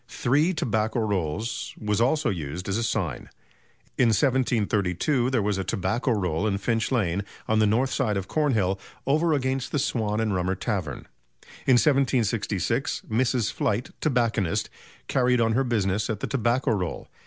[0.07, 3.29] "Three Tobacco Rolls" was also used as a sign.
[3.99, 8.27] In 1732 there was a "Tobacco Roll" in Finch Lane, on the north side of
[8.27, 11.07] Cornhill, "over against the Swan and Rummer Tavern."
[11.67, 13.53] In 1766, Mrs.
[13.53, 14.71] Flight, tobacconist,
[15.07, 17.07] carried on her business at the "Tobacco Roll.